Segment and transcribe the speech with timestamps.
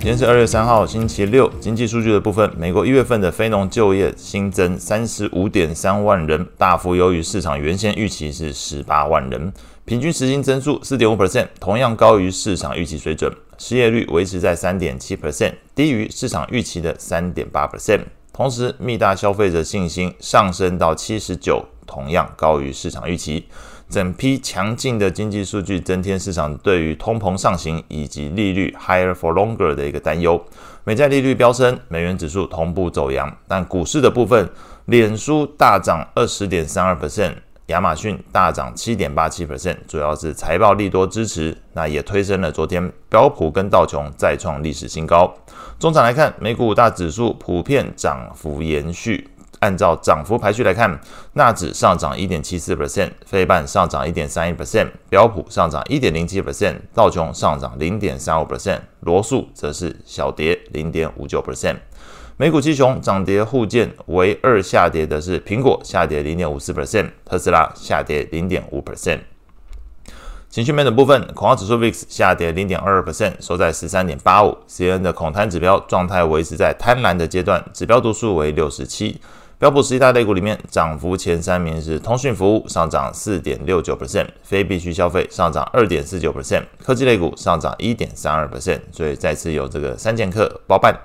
[0.00, 1.46] 今天是二月三号，星期六。
[1.60, 9.52] 经济数据的部分，美国一月份的非农就业新增三十五点三万人，大幅优于市场原先预期是十八万人，
[9.84, 13.30] 平均时薪增速四点五 percent，同样高于市场预期水准。
[13.58, 18.00] 失业率维持在三点七 percent，低于市场预期的三点八 percent。
[18.32, 23.48] 同时，密大消费者信心上升到七十九，同样高于市场预期。
[23.90, 30.40] 整批强劲的经济数据增添市场对于通膨上行以及利率 higher for longer 的一个担忧。
[30.84, 33.36] 美债利率飙升，美元指数同步走扬。
[33.48, 34.48] 但股市的部分，
[34.84, 37.34] 脸书大涨二十点三二 percent，
[37.66, 45.34] 亚马逊大涨七点八七 percent，主要是财报利多支持，那也推升了昨天标普跟道琼再创历史新高。
[45.80, 49.28] 中场来看，美股五大指数普遍涨幅延续。
[49.60, 51.00] 按照涨幅排序来看，
[51.34, 61.76] 纳指上涨一点七四 percent，费半上涨一点三一 percent，标普上涨一点零七 percent，道琼上涨零点三五 percent，罗素则是小跌零点五九 percent。
[62.36, 69.20] 美股七雄涨跌互见，唯二下跌的是苹果，下跌零点五四 percent，特斯拉下跌零点五 percent。
[70.48, 74.56] 情绪面的部分，恐慌指数 VIX 下跌零点二二 percent，收在十三点八五。
[74.66, 79.20] CNN 的恐贪指标状态维持在贪婪的阶段，指标读数为六十七。
[79.60, 90.98] 标普十大类股里面，涨幅前三名是通讯服务上涨四点六九 percent，非必需消费上涨二点四九 percent，科技类股上涨一点三二 percent，所以再次有这个三剑客包办。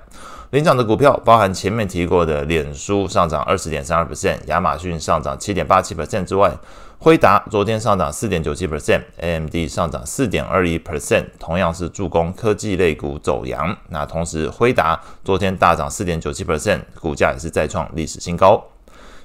[0.50, 6.52] 领涨的股票包含前面提过的脸书上涨二十点三二 percent，亚马逊上涨七点八七 percent 之外，
[6.98, 13.76] 辉达昨天上涨四点九七 percent，AMD 上涨四点二一 percent，同样是助攻科技类股走阳。
[13.88, 18.62] 那同时，辉达昨天大涨四点九七 percent，股价也是再创历史新高。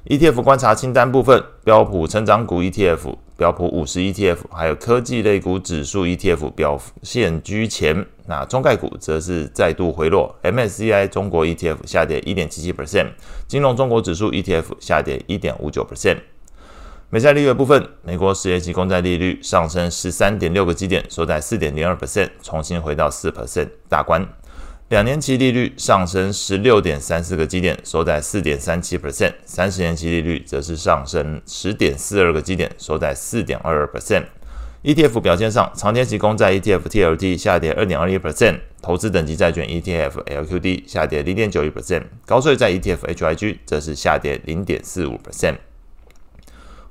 [0.08, 8.08] ETF 观察清单部分，标普成长股 ETF、标普五十 ETF，还有科技类股指数 ETF 表现居前。
[8.32, 13.10] 那中概股则是再度回落，MSCI 中国 ETF 下跌一点七七 percent，
[13.46, 16.20] 金融中国指数 ETF 下跌一点五九 percent。
[17.10, 24.26] 美债利率部分，美国十年期公债利率上升十三点六个基点，收在四点零二 percent，重新回到四 percent 大关。
[24.88, 34.24] 两年期利率上升十六点三四个基点，收在四点三七 percent；三十年期利率则是上升十点四二个基点，收在四点二二 percent。
[34.84, 45.58] ETF 表现上，长天基金在 ETF TLT 下跌二点二一 percent，投资等级债券 ETF LQD 下跌零点九一 percent，高税在 ETF HYG 则是下跌零点四五 percent。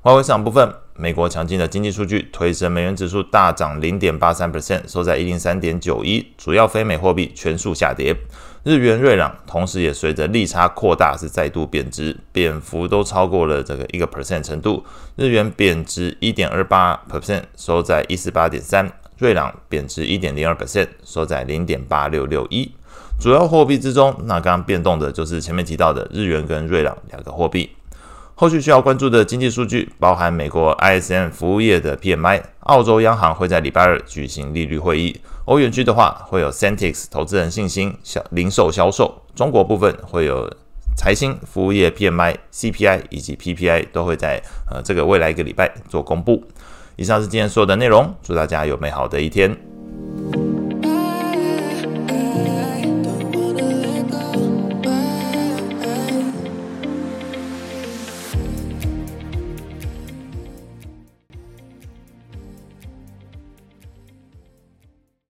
[0.03, 6.25] 外汇市场部分，美国强劲的经济数据推升美元指数大涨零点八三 percent，收在一零三点九一。
[6.39, 8.15] 主要非美货币全数下跌，
[8.63, 14.83] 日元、瑞郎同时也随着利差扩大是再度贬值，贬幅都超过了这个一个 percent 程度。
[15.17, 18.87] 日元贬值一点二八 percent，收在一四八点三；
[19.19, 22.71] 瑞郎贬值一点零二 percent，收在零点八六六一。
[23.19, 27.69] 主要货币之中，那刚刚变动的就是前面提到的日元跟瑞郎两个货币。
[28.41, 35.15] 后续需要关注的经济数据包含美国 ISM 服务业的 PMI，澳洲央行会在礼拜二举行利率会议，
[35.45, 40.51] 欧元区的话会有 Centix 投资人信心、销零售销售，中国部分会有
[40.97, 44.41] 财新服务业 PMI、CPI 以及 PPI 都会在
[44.71, 46.43] 呃这个未来一个礼拜做公布。
[46.95, 49.55] 以上是今天所有的内容，祝大家有美好的一天。